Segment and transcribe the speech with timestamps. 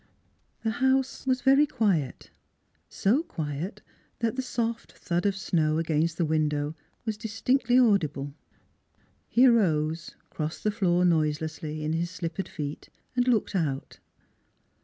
[0.63, 2.31] The house was very quiet,
[2.89, 3.83] so quiet
[4.17, 6.73] that the soft thud of snow against the window
[7.05, 8.33] was distinctly audible.
[9.27, 13.99] He arose, crossed the floor noiselessly in his slippered feet and looked out.